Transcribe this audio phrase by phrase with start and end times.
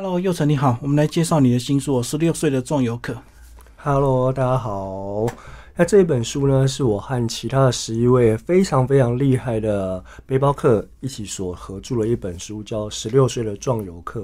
[0.00, 3.12] Hello，佑成你好，我们来介绍你的新书《十六岁的壮游客》。
[3.78, 5.26] Hello，大家好。
[5.74, 14.20] 那这本书呢，是我和其他的十一位非常非常厉害的背包客一起所合著的一本书，叫《十六岁的壮游客》。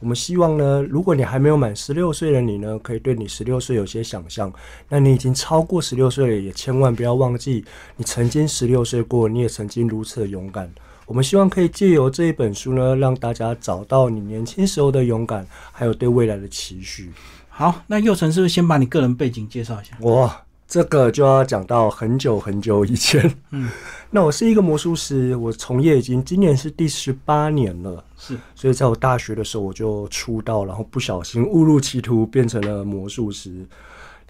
[0.00, 4.52] 我们希望呢，如果你还没有满十六岁的你呢，可以对你十六岁有些想象。
[4.88, 7.64] 那你已经超过十六岁了，也千万不要忘记
[7.96, 10.68] 你曾经十六岁过，你也曾经如此的勇敢。
[11.12, 17.12] 我们希望可以借由这一本书呢，让大家找到你年轻时候的勇敢，还有对未来的期许。
[17.50, 19.94] 好，那佑成是不是先把你个人背景介绍一下？
[20.00, 20.32] 我，
[20.66, 23.30] 这个就要讲到很久很久以前。
[23.50, 23.68] 嗯，
[24.08, 28.02] 那我是一个魔术师，我从业已经今年是第十八年了。
[28.16, 33.66] 是，所以在我大学的时候我就出道，然后不小心误入歧途，变成了魔术师。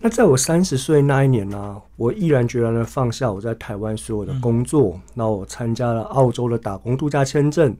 [0.04, 7.76] 那在我三十岁那一年呢，我毅然决然的放下我在台湾所有的工作，那我参加了澳洲的打工度假签证。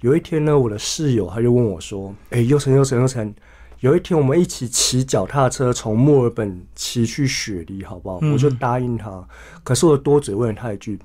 [0.00, 3.32] 有一天呢，我的室友他就问我说：“哎，又成又成又成，
[3.78, 9.24] 有一天我们一起骑脚踏车从墨尔本骑去雪梨，好不好？”我就答应他。
[9.62, 10.98] 可是我多嘴问了他一句：“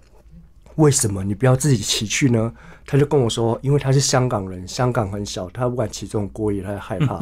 [0.78, 2.52] 为什么你不要自己骑去呢？”
[2.88, 7.20] 他就跟我说：“因为他是香港人，香港很小，他不敢骑这种过夜，他害怕。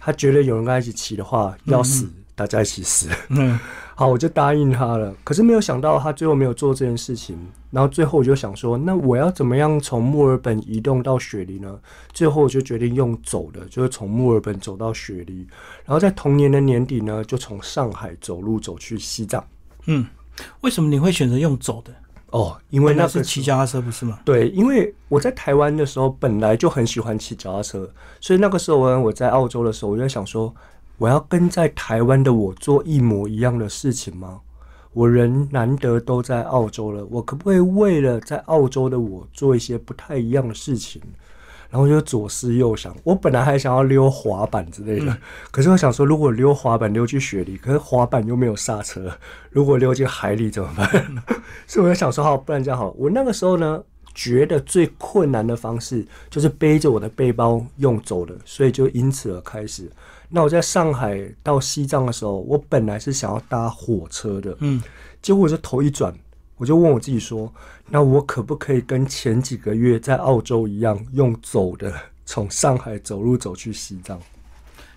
[0.00, 2.08] 他觉得有人跟他一起骑的话要死。”
[2.40, 3.58] 大家一起死，嗯，
[3.94, 5.14] 好，我就答应他了。
[5.22, 7.38] 可是没有想到他最后没有做这件事情。
[7.70, 11.78] 然后最后我就想说，那我要怎么样从墨尔本移动到雪梨呢？
[12.14, 15.46] 最后我就决定用走的，就是从墨尔本走到雪梨。
[15.84, 19.44] 然后在同年的年底呢，就从上海走路走去西藏。
[19.84, 20.06] 嗯，
[20.62, 21.92] 为什么你会选择用走的？
[22.30, 24.18] 哦，因为那是骑脚踏车不是吗？
[24.24, 30.54] 对，因为我在台湾的时候本来就很喜欢骑脚踏车，所以那个时候呢，我在澳洲的时候，我就在想说。
[31.00, 34.38] 我要跟在台湾的我做一模一样的事情吗？
[34.92, 41.00] 我人难得都在澳洲了，我可不可以为了在澳洲的我做一些不太一样的事情？
[41.70, 45.16] 然后就左思右想，我本来还想要溜滑板之类的，
[45.50, 49.10] 可是我想说，如果溜滑板溜去雪里，可是滑板又没有刹车，
[49.48, 50.90] 如果溜进海里怎么办？
[51.66, 52.90] 所以我就想说，好，不然这样好。
[52.98, 53.82] 我那个时候呢，
[54.14, 59.90] 觉得最困难的方式就是背着我的背包用走的，所以就因此而开始。
[60.28, 64.82] 那我在上海到西藏的时候，我本来是想要搭火车的，嗯，
[65.20, 66.14] 结果我就头一转，
[66.56, 67.52] 我就问我自己说，
[67.88, 71.92] 那我可不可以跟前几个月在澳洲一样，用走的
[72.24, 74.20] 从上海走路走去西藏？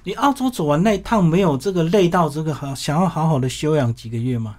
[0.03, 4.57] 你澳洲走完那一趟，没有这个累到这个好想要好好的休养几个月吗？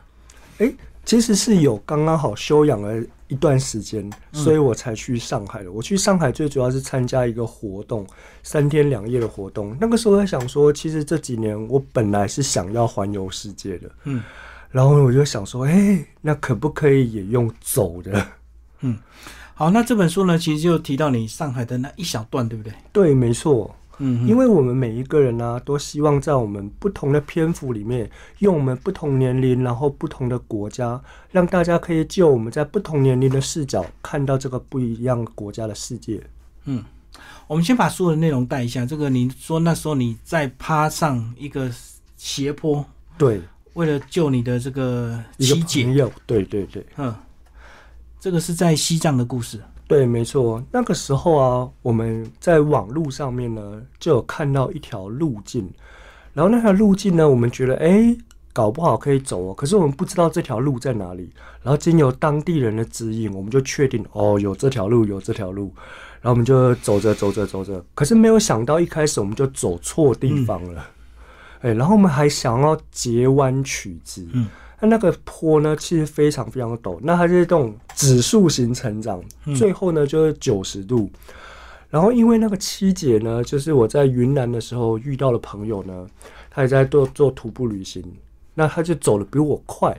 [0.58, 3.04] 诶，其实是有刚刚好休养了。
[3.28, 5.72] 一段时间，所以我才去上海的。
[5.72, 8.06] 我去上海最主要是参加一个活动，
[8.42, 9.74] 三天两夜的活动。
[9.80, 14.22] 那个时候在想说，其实这几年我本来是想要环游世界的，嗯，
[14.70, 18.24] 然后我就想说，哎，那可不可以也用走的？
[18.82, 18.98] 嗯，
[19.54, 22.72] 好，那这本书呢，其实就提到你上海的那一小段，对不对？
[22.92, 23.74] 对，没错。
[23.98, 28.10] 嗯，因为我们每一个人呢，都希望在我们不同的篇幅里面，
[28.40, 31.00] 用我们不同年龄，然后不同的国家，
[31.30, 36.20] 让大家可以就我们在不同年龄的视角，看到这个不一样国家的世界。
[36.64, 36.82] 嗯，
[37.46, 38.84] 我们先把所有的内容带一下。
[38.84, 41.70] 这个你说那时候你在爬上一个
[42.16, 42.84] 斜坡，
[43.16, 43.40] 对，
[43.74, 45.84] 为了救你的这个妻姐，
[46.26, 47.14] 对对对，嗯，
[48.18, 49.60] 这个是在西藏的故事。
[49.86, 55.68] 对，没错，那个时候啊，我们在网路上面呢，就有看到一条路径，
[56.32, 58.16] 然后那条路径呢，我们觉得，哎，
[58.54, 61.30] 搞不好可以走哦，可是我们不知道这条路在哪里，
[61.62, 65.70] 然后经由当地人的指引，我们就确定，哦，有这条路，有这条路，
[66.22, 70.86] 然后我们就走着走着走着，可是没有想到一开始我们就走错地方了，
[71.60, 74.48] 哎，然后我们还想要截弯取直，嗯。
[74.84, 79.22] 那那个坡呢，其实非常非常的陡，那它是这种指数型成长，
[79.56, 81.10] 最后呢就是九十度。
[81.88, 86.06] 然后因为那个七姐呢，就是我在云南的时候遇到的朋友呢，
[86.50, 88.04] 他也在做做徒步旅行，
[88.52, 89.96] 那他就走的比我快，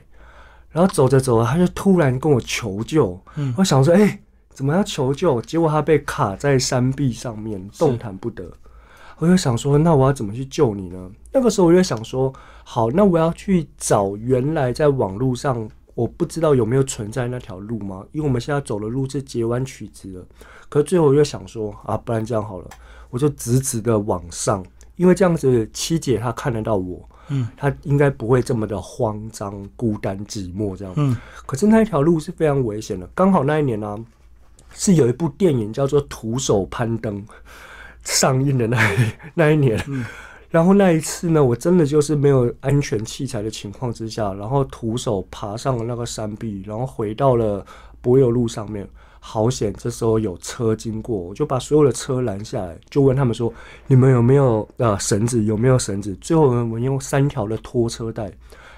[0.70, 3.18] 然后走着走着，他就突然跟我求救。
[3.34, 4.20] 嗯，我想说，哎，
[4.50, 5.40] 怎么要求救？
[5.42, 8.44] 结果他被卡在山壁上面，动弹不得。
[9.18, 11.10] 我就想说，那我要怎么去救你呢？
[11.32, 12.32] 那个时候我就想说，
[12.64, 18.04] 好，那我要去找原来在网络上我不知道有没有存在那条路吗？
[18.12, 20.22] 因为我们现在走的路是截弯曲直的。
[20.68, 22.68] 可是最后我就想说，啊，不然这样好了，
[23.08, 24.62] 我就直直的往上，
[24.96, 30.92] 因为这样子七姐她看得到我，嗯，她应该不会这么的慌张、孤单、寂寞这样。
[30.96, 33.08] 嗯，可是那一条路是非常危险的。
[33.14, 33.96] 刚好那一年呢，
[34.74, 37.18] 是有一部电影叫做《徒手攀登》。
[38.06, 38.78] 上映的那
[39.34, 39.78] 那一年，
[40.48, 47.66] 然后那一次呢，我真的就是没有安全器材的情况之下，然后徒手爬上了那个山壁，然后回到了
[48.00, 48.88] 柏油路上面。
[49.18, 53.52] 好险，这时候有车经过，我就把所有的车拦下来，就问他们说
[53.88, 55.42] ：“你们有没有呃绳子？
[55.42, 58.30] 有没有绳子？”最后我们用三条的拖车带。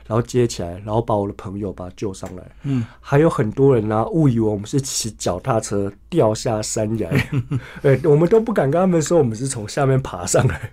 [0.08, 2.42] 然后接起来，然后把我的朋友把他救上来。
[2.62, 7.08] 嗯，还有很多人呢，误以为我们是骑脚踏车掉下山崖，
[7.84, 10.72] 哎，我们都不敢跟他们说我们是从下面爬上来。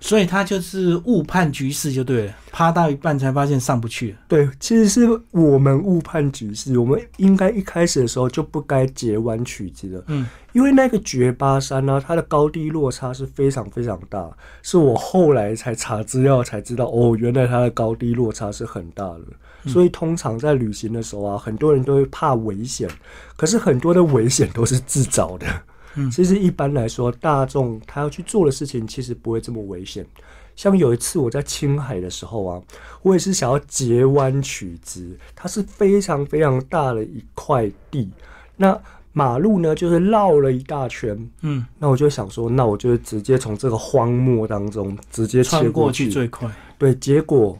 [0.00, 4.16] 所以他就是误判局势就对了，趴到一半才发现上不去。
[4.28, 10.04] 对，其实是我们误判局势，我们应该一开始的时候就不该截弯曲直的。
[10.08, 10.26] 嗯。
[10.52, 14.30] 因为那个绝巴山呢，它的高低落差是非常非常大，
[14.62, 19.22] 是我后来才查资料才知道，哦，原来它的高低落差是很大的。
[19.66, 22.86] 所以通常在旅行的时候啊，很多人都会怕危险，
[23.34, 25.46] 可是很多的危险都是自找的。
[25.94, 30.06] 嗯，其实一般来说，大众他要去做的事情，其实不会这么危险。
[30.54, 32.62] 像有一次我在青海的时候啊，
[33.02, 38.10] 我也是想要截弯取直，它是非常非常大的一块地，
[38.56, 38.80] 那。
[39.14, 46.50] 马路呢，就是绕了一大圈，嗯，那我就想说，那我就直接从这个荒漠当中直接切过去最快。
[46.78, 47.58] 对，结果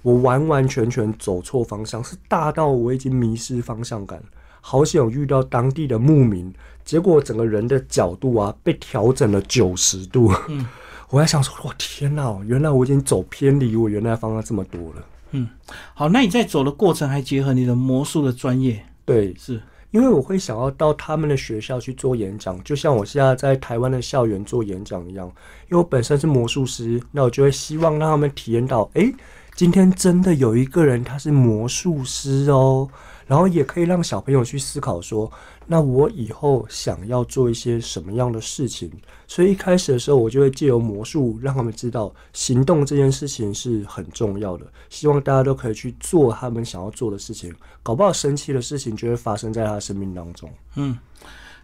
[0.00, 4.18] 我完完全全走错方向，是大到我已经迷失方向感。
[4.66, 6.50] 好险有遇到当地的牧民，
[6.86, 10.32] 结果整个人的角度啊被调整了九十度。
[10.48, 10.66] 嗯，
[11.10, 15.04] 我在想说，我天哪，原来我已经走偏离我原来方向这么多了。
[15.32, 15.46] 嗯，
[15.92, 18.82] 好，那你在走的过程还结合你的魔术的专业？
[19.04, 19.60] 对，是。
[19.90, 25.26] 因为我会想要到他们的学校去做演讲，就像我现在在台湾的校园做演讲一样。
[25.70, 29.12] 因为我本身是魔术师，那我就会希望让他们体验到，哎，
[29.54, 32.88] 今天真的有一个人他是魔术师哦。
[33.26, 35.30] 然后也可以让小朋友去思考说，
[35.66, 38.90] 那我以后想要做一些什么样的事情？
[39.26, 44.66] 所以一开始的时候，我就会借由魔术让他们知道，行动这件事情是很重要的。
[44.90, 50.50] 希望大家都可以去做他们想要做的事情，搞不好神奇的事情就会发生在他生命当中。
[50.76, 50.98] 嗯，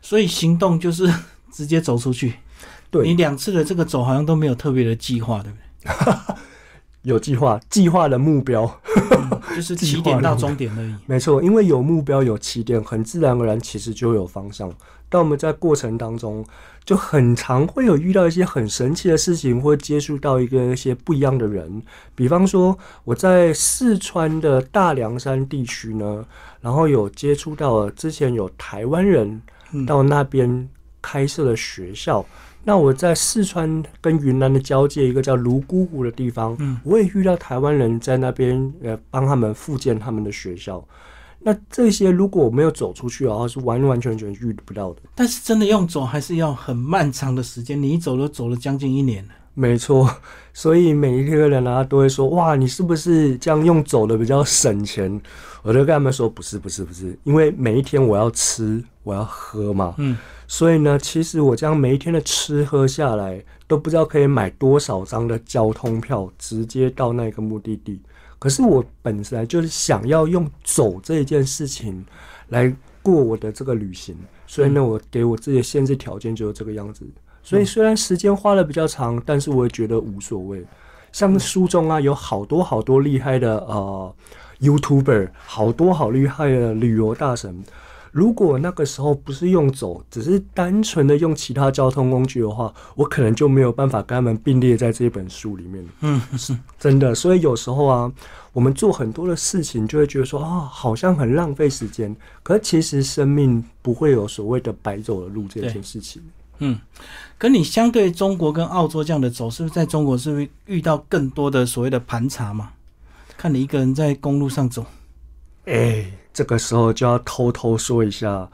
[0.00, 1.12] 所以行动就是
[1.52, 2.34] 直接走出去。
[2.90, 6.36] 对你两次的这个走好像都没有特别的计划，对不对？
[7.02, 8.79] 有计划，计划的目标
[9.54, 10.94] 就是起点到终点而已。
[11.06, 14.72] 没错，因为有目标有起点，很自然而然其实就有方向。
[15.08, 16.44] 但我们在过程当中
[16.84, 21.82] 就很常会有遇到一些很神奇的事情，或接触到一个一些不一样的人。
[22.14, 26.24] 比方说我在四川的大凉山地区呢，
[26.60, 29.42] 然后有接触到之前有台湾人
[29.84, 30.68] 到那边
[31.02, 32.24] 开设了学校。
[32.62, 40.84] 那我在四川跟云南的交界，一个叫泸沽湖的地方，嗯，我也遇到台湾人在那边，呃，帮他们复建他们的学校。
[41.42, 45.00] 那这些如果我没有走出去的话，是完完全全遇不到的。
[45.14, 47.80] 但是真的用走，还是要很漫长的时间。
[47.80, 49.30] 你一走都走了将近一年了。
[49.54, 50.14] 没错，
[50.52, 55.18] 所以每一个人啊都会说：“哇，你是不是这样用走的比较省钱？”
[55.62, 60.16] 我就跟他们说：“不是，不是，不是，因为每一天我要吃，我要喝嘛。”嗯。
[60.52, 68.00] 所以呢，其实我这样每一天的吃喝下来，都不知道可以买多少张的交通票，直接到那个目的地。
[68.36, 72.04] 可是我本来就是想要用走这一件事情
[72.48, 77.06] 来过我的这个旅行，所以呢，我给我自己的限制条件就是这个样子。
[77.44, 80.66] 所以虽然时间花的比较长，但是我也觉得无所谓。
[81.12, 84.12] 像书中啊，有好多好多厉害的呃
[84.60, 87.62] YouTuber，好多好厉害的旅游大神。
[88.12, 95.86] 如果那个时候不是用走，只是单纯的用其他交通工具的话，我可能就没有办法跟他们并列在这本书里面。
[96.00, 97.14] 嗯，是真的。
[97.14, 98.12] 所以有时候啊，
[98.52, 102.14] 我们做很多的事情，就会觉得说啊，好像很浪费时间。
[102.42, 106.20] 可是其实生命不会有所谓的白走的路这件事情。
[106.58, 106.78] 嗯，
[107.38, 112.72] 可你相对中国跟澳洲这样的走，是不是在中国是不是遇到更多的所谓的盘查嘛？
[113.36, 114.84] 看你一个人在公路上走，
[115.66, 116.04] 哎。
[116.32, 118.48] 这个时候就要偷偷说一下，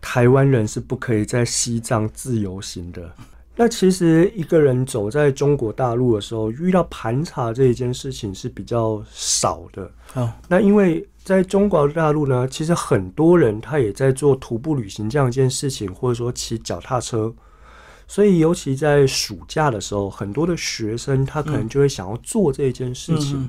[0.00, 3.10] 台湾人是不可以在西藏自由行的。
[3.56, 9.88] 那其实一个人走在中国大陆的时候，遇到盘查这一件事情是比较少的。
[10.14, 17.32] 哦，那因为在中国大陆呢，其实很多人他也在做徒步旅行这样一件事情，或者说骑脚踏车。
[18.08, 23.48] 所以尤其在暑假的时候，很多的学生他可能就会想要做这一件事情。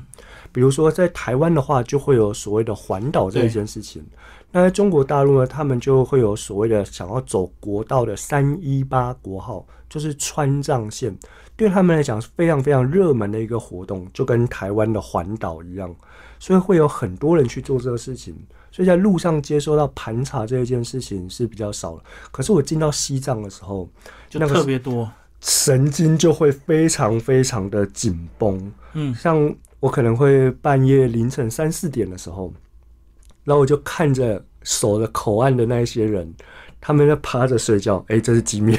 [0.56, 4.02] 比如说，在台湾的话，就会有所谓的环岛这一件事情。
[4.54, 11.14] 那在中国大陆呢，他们就会有所谓的想要走国道的三一八国号，就是川藏线，
[11.58, 15.94] 对他们来讲是非常非常热门的一个活动，就跟台湾的环岛一样。
[16.40, 18.34] 所以会有很多人去做这个事情。
[18.72, 22.04] 所以在路上接收到盘查这一件事情是比较少的。
[22.32, 23.90] 可是我进到西藏的时候，
[24.30, 28.72] 就特别多，神经就会非常非常的紧绷。
[28.94, 29.54] 嗯，像。
[29.86, 32.52] 我可能会半夜凌晨三四点的时候，
[33.44, 36.34] 然后我就看着守着口岸的那一些人，
[36.82, 38.76] 他们在趴着睡觉，哎、这是机密，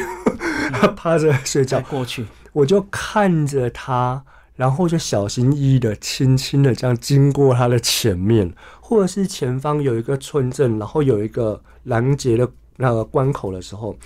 [0.73, 4.21] 他 趴着睡觉，过去，我就看着他，
[4.57, 13.97] 然后就小心翼翼的、轻轻的这样经过他的前面，或者是前方有一个村镇，然后有一个拦截的那个关口的时候，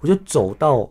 [0.00, 0.90] 我就走到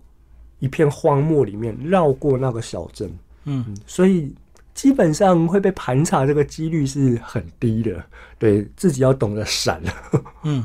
[0.60, 3.10] 一片荒漠里面，绕过那个小镇。
[3.44, 4.34] 嗯，嗯，所以
[4.78, 8.06] 基本上会被盘查这个几率是很低的，
[8.38, 9.82] 对自己要懂得闪。
[10.46, 10.64] 嗯，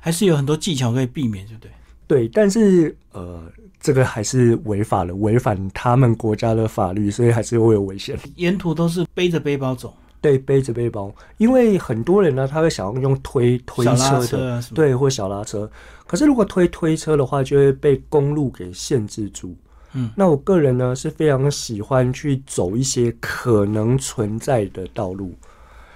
[0.00, 1.70] 还是有很多技巧可以避免，对不对？
[2.08, 3.44] 对，但是呃，
[3.78, 8.18] 这个还是违法的，违反他们国家的法律，所以还是会有危险。
[8.34, 15.70] 沿途都是背着背包走，对，背着背包，因为很多人呢，他会想要用推推车的，对，或小拉车。
[16.08, 19.54] 可是如果推推车的话，就会被公路给限制住。
[19.94, 25.32] 嗯，那我个人呢是非常喜欢去走一些可能存在的道路，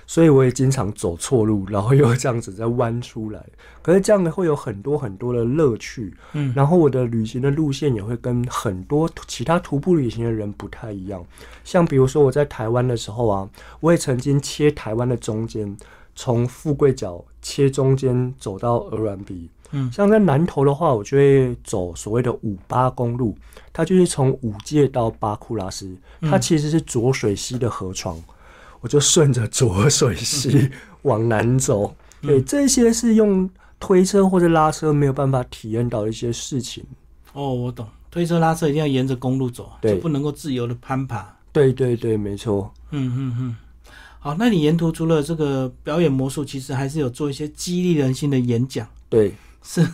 [0.07, 3.45] 所以我也经常走错路，然后又这样子再弯出来。
[3.83, 11.25] 可是这样的会有很多很多的乐趣，嗯，然后我的旅行的路线也会跟很多其他徒步旅行的人不太一样。
[11.65, 13.49] 像比如说我在台湾的时候啊，
[13.81, 15.77] 我也曾经切台湾的中间，
[16.15, 19.49] 从富贵角切中间走到鹅銮鼻。
[19.71, 23.37] 嗯像在南投的话，我就会走所谓的五八公路，
[23.73, 28.19] 它就是从五界到巴库拉斯，它嗯其实是浊水溪的河床，
[28.81, 30.71] 我就顺着浊水溪
[31.03, 31.95] 往南走。
[32.23, 33.49] 对，嗯这些是用
[33.79, 36.85] 推车或者拉车没有办法体验到的一些事情。
[37.33, 41.37] 哦，我懂，推车拉车一定要沿着公路走，对就不能够自由的攀爬。
[41.53, 42.73] 对对对，没错。
[42.91, 43.57] 嗯嗯嗯。
[44.21, 49.87] 好，那你沿途除了这个表演魔术，其实还是有做一些激励人心的演讲，对，是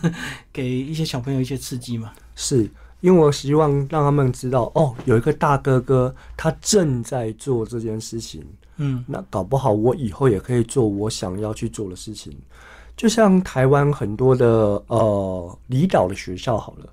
[0.53, 2.11] 给一些小朋友一些刺激嘛？
[2.35, 2.69] 是
[3.01, 8.43] 因为我希望让他们知道，哦，有一个大哥哥他正在做这件事情。
[8.77, 12.35] 嗯那搞不好我以后也可以做我想要去做的事情。
[12.97, 14.47] 就像台湾很多的
[14.87, 16.89] 呃离岛的学校好了，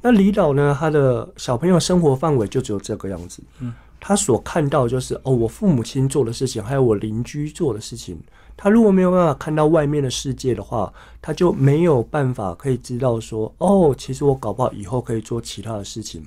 [0.00, 3.42] 那离岛呢，他的小朋友生活范围就只有这个样子。
[3.60, 8.18] 嗯，他所看到就是哦，我父母亲做的事情，还有我邻居做的事情。
[8.56, 16.22] 他如果没有办法看到外面的世界的话，他就没有办法可以知道说哦，其实我搞不好以后可以做其他的事情。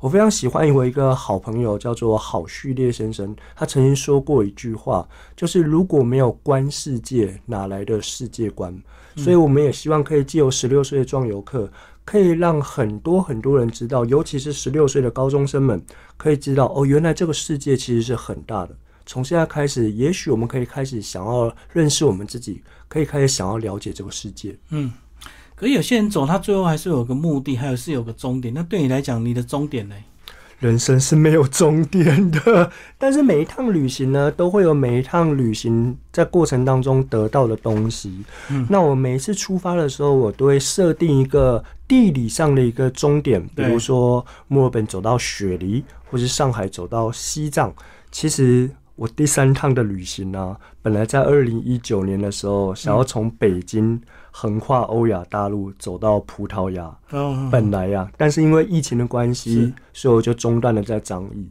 [0.00, 3.34] 我非常喜欢我一个好朋友，叫做好序列先生。
[3.56, 8.78] 他曾经说过一句话，就是如果没有观世界，哪来的世界观？
[9.16, 11.70] 所以我们也希望可以借由十六岁的壮游客，
[12.04, 15.82] 可以让很多很多人知道，尤其是十六岁的高中生们，
[16.18, 18.76] 可以知道哦，原来这个世界其实是很大的。
[19.06, 24.56] 从现在开始，也许我们可以开始想要认识我们自己，可以开始想要了解这个世界。
[24.70, 24.92] 嗯。
[25.56, 28.52] 可是有些人走，他最后还是有个目的，还有是有个终点。
[28.52, 29.94] 那对你来讲，你的终点呢？
[30.58, 38.24] 人生是没有终点的， 但是每一趟旅行呢，都会有每一趟旅行在过程当中得到的东西。
[38.50, 47.74] 嗯那我每一次出发的时候，我都会设定一个地理上的一个终点，比如说墨尔本走到雪梨，或是上海走到西藏。
[48.10, 56.96] 其实我第三趟的旅行呢、本来在二零一九年的时候，想要从北京横跨欧亚大陆走到葡萄牙。
[57.10, 61.48] 嗯，本来呀、但是因为疫情的关系，所以我就中断了在张毅。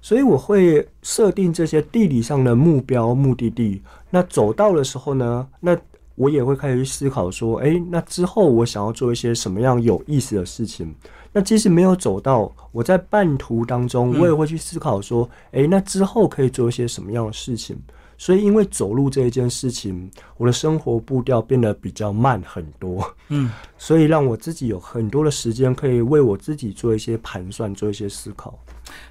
[0.00, 3.82] 所以我会设定这些地理上的目标、目的地。
[4.08, 5.76] 那走到的时候呢，那
[6.14, 10.94] 我也会开始去思考说，诶，那之后我想要做一些什么样有意思的事情。
[11.38, 17.76] 那即使没有走到，我在半途当中，嗯我也会去思考说，诶，那之后可以做一些什么样的事情。
[18.16, 23.06] 所以，因为走路这一件事情，我的生活步调变得比较慢很多。
[23.28, 28.58] 嗯， 所以让我自己有很多的时间可以为我自己做一些盘算，做一些思考。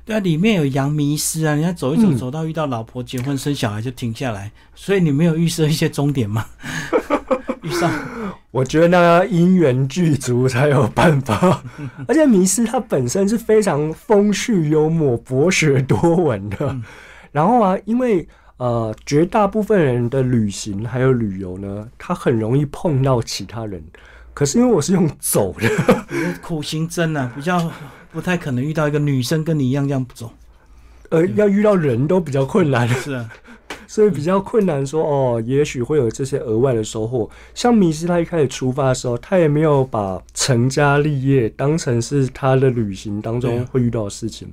[0.04, 6.44] 对啊，里面有羊迷失啊，人家走一走，嗯走到遇到老婆结婚生小孩就停下来，所以你没有预设一些终点吗？
[7.66, 7.92] 遇上
[8.52, 11.64] 我觉得那个因缘具足才有办法，
[12.08, 16.58] 而且迷失它本身是非常风趣幽默、博学多闻的。
[16.70, 16.84] 嗯
[17.32, 23.84] 然后啊，因为呃，绝大部分人的旅行还有旅游呢，他很容易碰到其他人。
[24.34, 25.70] 可是因为我是用走的，
[26.42, 27.70] 苦行僧啊，比较
[28.10, 30.32] 不太可能遇到一个女生跟你一样这样走。
[31.10, 32.88] 呃，要遇到人都比较困难。
[32.88, 33.30] 是啊，
[33.88, 37.30] 所以比较困难说哦，也许会有这些额外的收获。
[37.54, 44.48] 像米斯他一开始出发的时候，他也没有把成家立业当成是他的旅行当中会遇到的事情。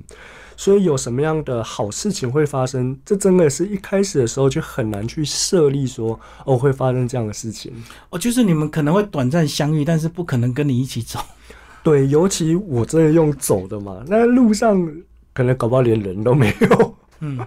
[0.55, 7.73] 所以有什么样的好事情会发生，这真的是一开始的时候就很难去设立说哦会发生这样的事情。
[8.11, 11.19] 哦，就是你们可能会短暂相遇，但是不可能跟你一起走。
[11.81, 14.89] 对，尤其我真的用走的嘛，那路上
[15.33, 16.95] 可能搞不好连人都没有。
[17.19, 17.39] 嗯，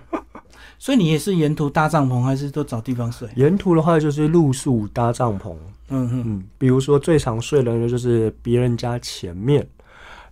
[0.78, 3.28] 所以你也是沿途搭帐篷，还是都找地方睡？
[3.36, 5.54] 沿途的话就是露宿搭帐篷，
[5.88, 9.66] 嗯哼，嗯，比如说最常睡的呢就是别人家前面，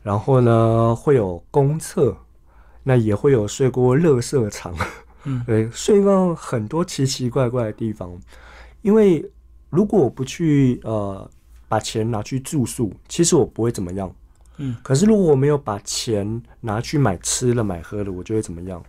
[0.02, 2.16] 然后呢会有公厕，
[2.82, 4.74] 那也会有睡过垃圾场，
[5.24, 8.12] 嗯 对，睡过很多奇奇怪怪的地方。
[8.82, 9.24] 因为
[9.70, 11.28] 如果我不去呃
[11.68, 14.14] 把钱拿去住宿，其实我不会怎么样。
[14.58, 18.80] 嗯，可是如果我没有把钱拿去买吃的买喝的，我就会怎么样？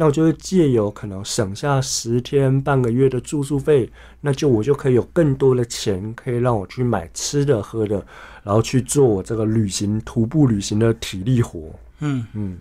[0.00, 3.90] 那我就会借由可能省下十天半个月的住宿费，
[4.20, 7.96] 那就我就可以有更多的钱，可以让我去买吃的喝的，
[8.44, 11.68] 然后去做我这个旅行徒步旅行的体力活。
[11.98, 12.56] 嗯，嗯，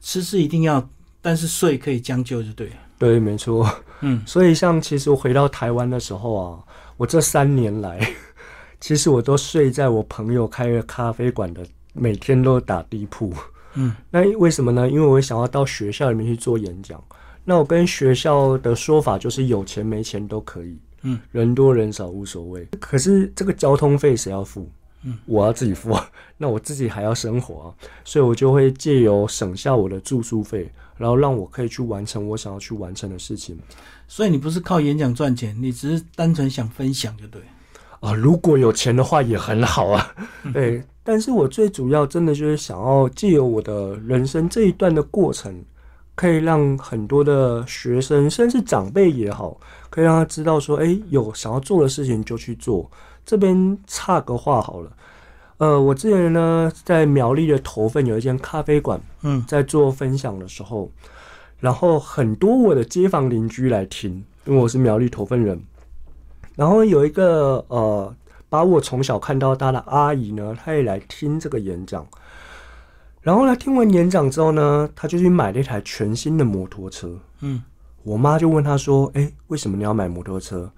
[0.00, 0.88] 吃是一定要，
[1.20, 2.70] 但是睡可以将就，就对。
[2.98, 3.68] 对，没错。
[4.02, 6.58] 嗯所以像其实我回到台湾的时候啊，
[6.96, 7.98] 我这三年来，
[8.80, 13.34] 其实我都睡在我朋友开的咖啡馆的，每天都打地铺。
[13.76, 14.90] 嗯，那为什么呢？
[14.90, 17.02] 因为我想要到学校里面去做演讲。
[17.44, 22.66] 那我跟学校的说法就是有钱没钱都可以，嗯，人多人少无所谓。
[22.80, 24.68] 可是这个交通费谁要付？
[25.04, 26.10] 嗯，我要自己付啊。
[26.36, 33.56] 那我自己还要生活啊，所以我就会借由省下我的住宿费，然后让我可以去完成我想要去完成的事情。
[34.08, 37.46] 所以你不是靠演讲赚钱，你只是单纯想分享，就对了。
[38.00, 40.14] 啊，如果有钱的话也很好啊。
[40.52, 45.64] 对，但是我最主要真的就是想要借由我的人生这一段的过程，
[46.14, 49.58] 可以让很多的学生，甚至长辈也好，
[49.90, 52.90] 可以让他知道说，哎，有想要做的事情就去做。
[53.24, 54.92] 这边插个话好了，
[55.58, 60.90] 呃，我之前呢在苗栗的头份有一间咖啡馆，嗯在做分享的时候，
[61.58, 65.60] 然后很多我的街坊邻居来听，因为我是苗栗头份人。
[66.56, 68.12] 然后有一个呃，
[68.48, 72.04] 把我从小看到大的阿姨呢，她也来听这个演讲。
[73.20, 77.18] 然后呢，听完演讲之后呢，她就去买了一台全新的摩托车。
[77.40, 77.62] 嗯
[78.02, 80.70] 我妈就问她说：“哎，为什么你要买摩托车？”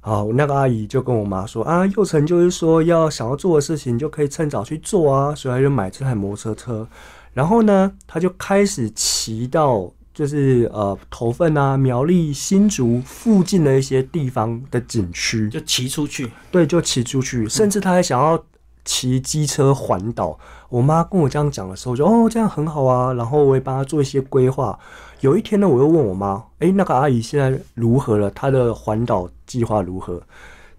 [0.00, 6.88] 好，那个阿姨就跟我妈说：“啊，佑成就是说要想要做的事情就可以趁早去做啊，所以她就买这台摩托车。
[7.34, 16.30] 然后呢，她就开始骑到就是呃头份啊、苗栗、新竹附近的一些地方的景区，就骑出去。
[16.50, 18.42] 对，就骑出去，甚至他还想要
[18.84, 20.38] 骑机车环岛。
[20.68, 23.12] 我妈跟我这样讲的时候，就哦，这样很好啊。
[23.12, 24.78] 然后我也帮他做一些规划。
[25.20, 28.30] 有一天呢，我又问我妈，诶，那个阿姨现在如何了？
[28.32, 30.20] 她的环岛计划如何？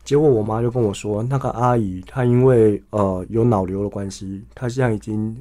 [0.03, 5.37] 结果我妈就跟我说，那个阿姨她因为呃有脑瘤的关系，她现在已经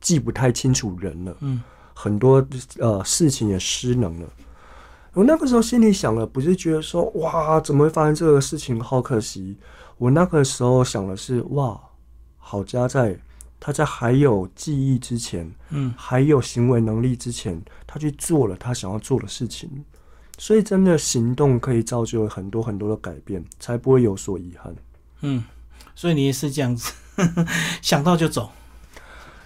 [0.00, 1.62] 记不太清楚人了，嗯
[2.02, 2.44] 很多
[2.78, 4.28] 呃事情也失能了。
[5.12, 9.56] 我那个时候心里想的不是觉得说哇怎么会发生这个事情，好可惜。
[9.98, 11.80] 我那个时候想的是哇，
[12.38, 13.16] 好家在
[13.60, 19.84] 他在还有记忆之前，嗯还有行为能力之前，他去做了他想要做的事情。
[20.38, 24.74] 所以真的行动可以造就很多很多的改变，才不会有所遗憾。
[25.20, 25.44] 嗯，
[25.94, 26.92] 所以你也是这样子，
[27.80, 28.50] 想到就走。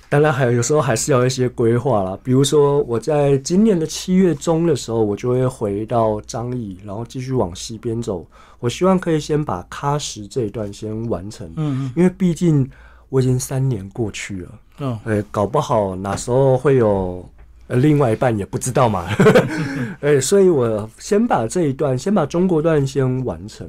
[0.09, 2.17] 当然，还有有时候还是要一些规划啦。
[2.23, 8.25] 比如说，我在今年的七月中的时候，我就会回到张掖，然后继续往西边走。
[8.61, 12.69] 我希望可以先把喀什这一段先完成，嗯嗯因为毕竟
[13.09, 17.29] 我已经三年过去了，嗯哦，呃，搞不好哪时候会有
[17.67, 19.07] 呃另外一半也不知道嘛。
[20.01, 23.69] 哎，所以我先把这一段，先把中国段先完成。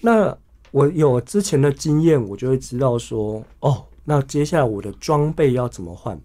[0.00, 0.36] 那
[0.70, 6.18] 我有之前的经验，我就会知道说，哦，那接下来我的装备要怎么换。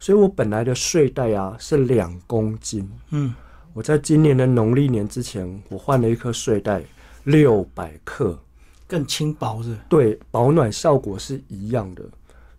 [0.00, 3.34] 所以我本来的睡袋啊是两公斤，嗯
[3.72, 6.82] 我在今年的农历年之前，我换了一颗睡袋，
[7.24, 8.38] 六百克。
[8.86, 9.74] 更轻薄是。
[9.88, 12.04] 对保暖效果是一样的。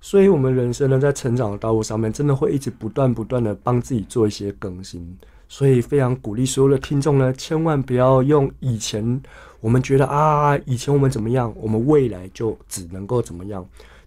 [0.02, 5.15] 所以，我们人生呢，在成长的道路上面，真的会一直不断不断的帮自己做一些更新。
[5.47, 9.21] 所以，非常鼓励所有的听众呢，千万不要用以前
[9.62, 13.63] 我们觉得啊，以前我们怎么样，我们未来就只能够怎么样。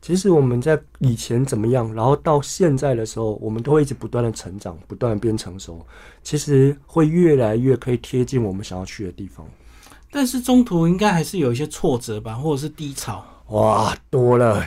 [0.07, 5.85] 其实我们在以前怎么样，然后到现在的时候，我们都会一直不断的成长，不断的变成熟。
[6.23, 9.45] 其实会越来越可以贴近我们想要去的地方。
[10.13, 14.65] 但是中途应该还是有一些挫折吧，或者是低潮，哇，多了，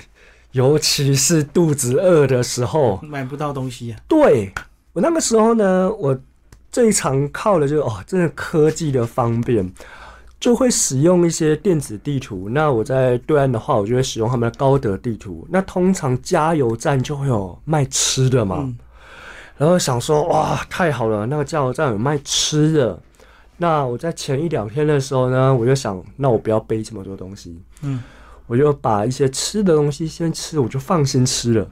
[0.52, 3.00] 尤其是肚子饿的时候。
[3.02, 4.00] 买不到东西啊。
[4.10, 4.52] 对
[4.92, 6.20] 我那个时候呢，我
[6.70, 9.74] 最常靠的就是哦，真的科技的方便，
[10.40, 12.48] 就会使用一些电子地图。
[12.50, 15.46] 那我在对岸的话，我就会使用他们的高德地图。
[15.50, 18.78] 那通常加油站就会有卖吃的嘛，嗯
[19.58, 22.98] 然后想说哇，太好了，那个加油站有卖吃的。
[23.58, 28.02] 那我在前一两天的时候呢，我就想，那我不要背这么多东西，嗯，
[28.48, 31.70] 我就把一些吃的东西先吃，我就放心吃了。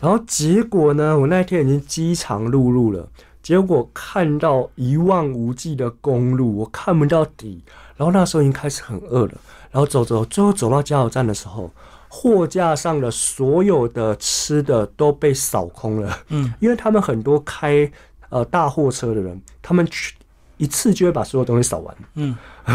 [0.00, 3.08] 然后结果呢，我那一天已经饥肠辘辘了，
[3.44, 7.62] 结果看到一望无际的公路，我看不到底。
[7.94, 9.34] 然后那时候已经开始很饿了，
[9.70, 11.70] 然后走走，最后走到加油站的时候，
[12.08, 16.18] 货架上的所有的吃的都被扫空了。
[16.30, 17.88] 嗯，因为他们很多开
[18.30, 20.14] 呃大货车的人，他们去
[20.56, 21.96] 一次就会把所有东西扫完。
[22.14, 22.34] 嗯，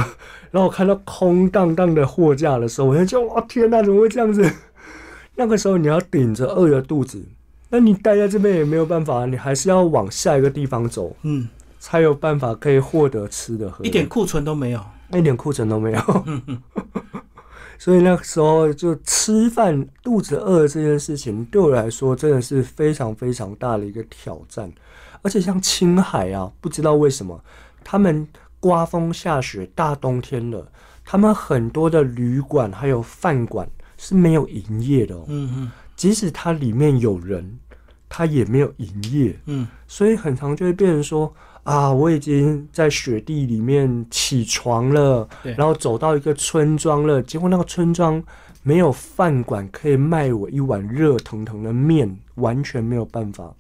[0.52, 4.50] 然后我看到空荡荡的货架的时候，我就觉得哇天哪，怎么会这样子？
[5.36, 7.22] 那个时候你要顶着饿的肚子，
[7.70, 11.48] 那你待在这边也没有办法，你还是要往下一个地方走，嗯，
[11.80, 13.88] 才有办法可以获得吃的喝的。
[13.88, 14.84] 一点库存都没有。
[15.14, 16.02] 一点库存都没有。
[17.80, 24.72] 所以那个时候就吃饭肚子饿这件事情，对我来说真的是非常非常大的一个挑战。
[25.22, 27.42] 而且像青海啊，不知道为什么
[27.84, 28.28] 他们
[28.60, 30.70] 刮风下雪、大冬天的，
[31.06, 35.24] 他们很多的旅馆还有饭馆是没有营业的、哦。
[35.28, 37.60] 嗯嗯即使它里面有人，
[38.08, 39.38] 它也没有营业。
[39.48, 41.34] 嗯所以很常就会变成说
[41.64, 48.24] 啊，我已经在雪地里面起床了，然后走到一个村庄了，结果那个村庄
[48.64, 53.54] 没有饭馆可以卖我一碗热腾腾的面，完全没有办法。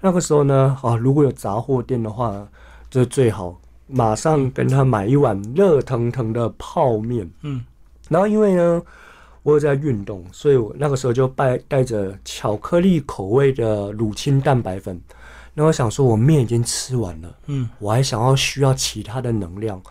[0.00, 2.46] 那个时候呢，啊，如果有杂货店的话，
[2.88, 7.28] 这最好马上跟他买一碗热腾腾的泡面。
[7.42, 7.64] 嗯
[8.08, 8.82] 然后因为呢，
[9.42, 15.00] 我有在运动，所以我那个时候就带带着巧克力口味的乳清蛋白粉。
[15.54, 19.82] 那我想说，我面已经吃完了，嗯我还想要需要其他的能量，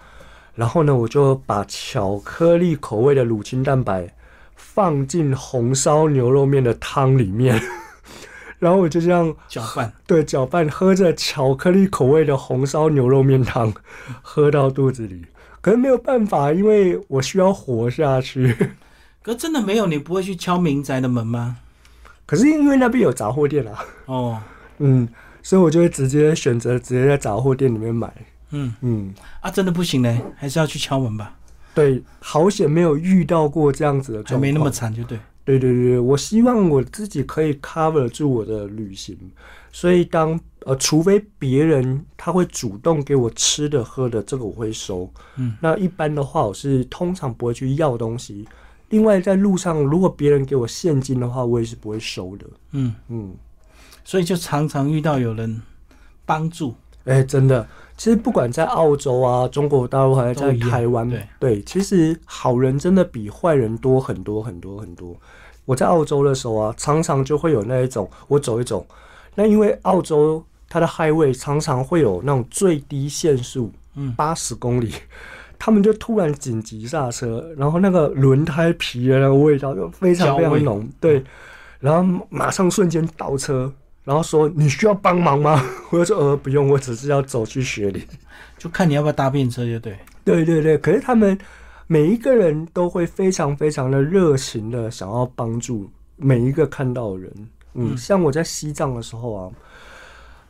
[0.56, 4.14] 然后呢，我就把巧克力口味的乳清蛋白
[4.56, 7.62] 放进红烧牛肉面的汤里面，
[8.58, 9.94] 然后我就这样搅拌。
[10.08, 13.74] 对搅拌，喝着巧克力口味的红烧牛肉面汤，
[14.22, 15.26] 喝到肚子里。
[15.62, 18.56] 可是没有办法，因为我需要活下去。
[19.24, 21.58] 可真的没有，你不会去敲民宅的门吗？
[22.26, 24.42] 可是因为那边有杂货店啊，哦，
[24.80, 25.08] 嗯，
[25.44, 28.14] 所以我就会直接选择直接在杂货店里面买。
[28.52, 31.38] 嗯嗯，啊，真的不行嘞，还是要去敲门吧，
[31.74, 35.20] 对，好险没有遇到过这样子的状况，还没那么惨就对。
[35.44, 39.18] 对对对，我希望我自己可以 cover 住我的旅行，
[39.72, 45.12] 所以当呃，除非别人他会主动给我吃的喝的，这个我会收。
[45.38, 48.48] 嗯，那一般的话，我是通常不会去要东西。
[48.92, 52.46] 另外，在路上如果别人给我现金的话，我也是不会收的。
[52.72, 53.34] 嗯，嗯，
[54.06, 55.62] 所以就常常遇到有人
[56.26, 56.76] 帮助。
[57.06, 65.16] 哎、真的，其实不管在澳洲啊、中国大陆还是在台湾，对其实好人真的比坏人多很多很多很多。
[65.66, 68.86] 我在澳洲的时候啊，常常就会有那一种，我走一走，
[69.34, 74.94] 那因为澳洲它的 highway 常常会有那种最低限速，嗯八十公里，
[75.64, 81.24] 他们就突然紧急刹车，然后那个轮胎皮的那个味道就非常非常浓，对，
[81.80, 83.72] 然后马上瞬间倒车。
[84.04, 85.64] 然后说你需要帮忙吗？
[85.92, 88.08] 我就说呃不用，我只是要走去雪里。
[88.58, 89.96] 就看你要不要搭便车，就对。
[90.26, 91.38] 对对对，可是他们
[91.86, 97.32] 每一个人都会非常非常的热情的想要帮助每一个看到的人。
[97.76, 99.52] 嗯，嗯像我在西藏的时候啊，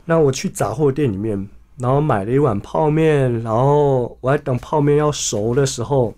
[0.06, 1.45] 那我去杂货店里面，
[1.82, 6.13] 然后买了一碗泡面，然后我在等泡面要熟的时候，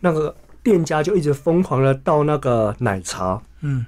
[0.00, 3.42] 那个店家就一直疯狂的倒那个奶茶。
[3.60, 3.84] 嗯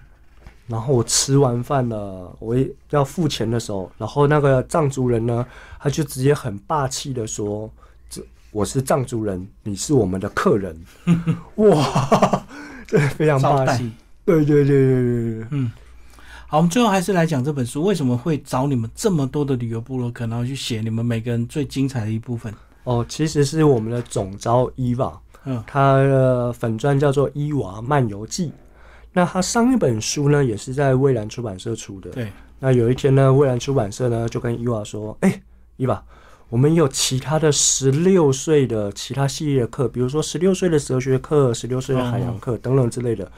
[0.66, 2.54] 然后我吃完饭了，我
[2.90, 5.46] 要付钱的时候，然后那个藏族人呢，
[5.80, 7.70] 他就直接很霸气的说
[8.10, 10.78] ：“这我是藏族人，你是我们的客人。
[11.56, 12.46] ”哇，
[12.86, 13.90] 这非常霸气。
[14.26, 15.72] 对对对对对对，嗯。
[16.50, 22.50] 好，我们最后还是来讲这本书，为什么会找你们这么多的旅游部落客，然后去写你们每个人最精彩的一部分？
[22.84, 28.46] 哦，其实是我们的总招伊娃，嗯他的粉钻叫做《伊娃漫游记》。
[29.12, 32.08] 那他上一本书呢，也是在蔚蓝出版社出的。
[32.12, 35.42] 对，那有一天呢，蔚蓝出版社呢就跟伊娃说：“哎、
[35.76, 36.02] 伊娃，
[36.48, 43.30] 我们有其他的十六岁的其他系列的课，比如说十六岁的哲学课、十六岁的海洋课等等之类的。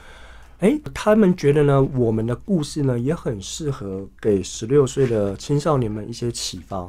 [0.61, 6.87] 哎，他们觉得呢，我们的故事呢也很适合给十六岁的青少年们一些启发。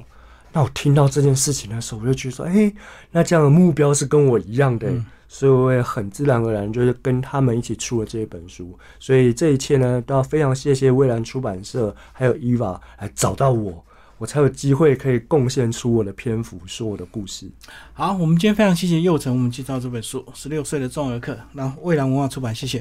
[0.52, 2.72] 那我听到这件事情的时候，我就觉得说，哎，
[3.10, 5.04] 那这样的目标是跟我一样的、嗯
[5.34, 8.78] 所以我也很自然而然就是跟他们一起出了这一本书。
[9.00, 13.82] 所以这一切呢，都要非常谢谢蔚蓝出版社还有伊娃来找到我，
[14.18, 17.50] 我才有机会可以贡献出我的篇幅，说我的故事。
[17.94, 22.80] 好，我们今天非常谢谢佑成，我们介绍这本书《十六岁的中儿课》，然后蔚蓝文化出版，谢谢。